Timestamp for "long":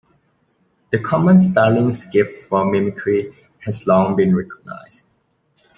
3.85-4.15